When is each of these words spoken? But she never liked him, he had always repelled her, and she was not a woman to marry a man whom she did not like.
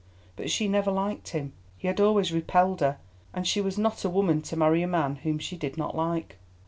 But 0.35 0.49
she 0.49 0.67
never 0.67 0.89
liked 0.89 1.27
him, 1.27 1.53
he 1.77 1.87
had 1.87 1.99
always 1.99 2.31
repelled 2.33 2.79
her, 2.81 2.97
and 3.35 3.47
she 3.47 3.61
was 3.61 3.77
not 3.77 4.03
a 4.03 4.09
woman 4.09 4.41
to 4.41 4.57
marry 4.57 4.81
a 4.81 4.87
man 4.87 5.17
whom 5.17 5.37
she 5.37 5.55
did 5.55 5.77
not 5.77 5.95
like. 5.95 6.37